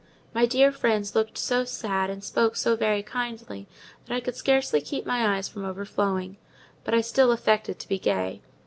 My 0.33 0.47
dear 0.47 0.71
friends 0.71 1.13
looked 1.13 1.37
so 1.37 1.63
sad, 1.63 2.09
and 2.09 2.23
spoke 2.23 2.55
so 2.55 2.75
very 2.75 3.03
kindly, 3.03 3.67
that 4.07 4.15
I 4.15 4.19
could 4.19 4.35
scarcely 4.35 4.81
keep 4.81 5.05
my 5.05 5.37
eyes 5.37 5.47
from 5.47 5.63
overflowing: 5.63 6.37
but 6.83 6.95
I 6.95 7.01
still 7.01 7.31
affected 7.31 7.77
to 7.77 7.87
be 7.87 7.99
gay. 7.99 8.41